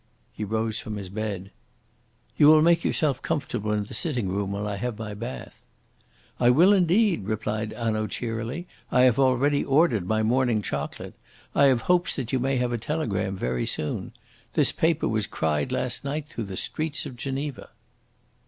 He 0.33 0.43
rose 0.43 0.79
from 0.79 0.95
his 0.95 1.09
bed. 1.11 1.51
"You 2.35 2.47
will 2.47 2.63
make 2.63 2.83
yourself 2.83 3.21
comfortable 3.21 3.71
in 3.71 3.83
the 3.83 3.93
sitting 3.93 4.29
room 4.29 4.51
while 4.51 4.67
I 4.67 4.77
have 4.77 4.97
my 4.97 5.13
bath." 5.13 5.63
"I 6.39 6.49
will, 6.49 6.73
indeed," 6.73 7.25
replied 7.25 7.71
Hanaud 7.73 8.07
cheerily. 8.07 8.67
"I 8.91 9.01
have 9.01 9.19
already 9.19 9.63
ordered 9.63 10.07
my 10.07 10.23
morning 10.23 10.63
chocolate. 10.63 11.13
I 11.53 11.65
have 11.65 11.81
hopes 11.81 12.15
that 12.15 12.33
you 12.33 12.39
may 12.39 12.57
have 12.57 12.73
a 12.73 12.79
telegram 12.79 13.35
very 13.35 13.67
soon. 13.67 14.13
This 14.53 14.71
paper 14.71 15.07
was 15.07 15.27
cried 15.27 15.71
last 15.71 16.03
night 16.03 16.27
through 16.27 16.45
the 16.45 16.57
streets 16.57 17.05
of 17.05 17.15
Geneva." 17.15 17.69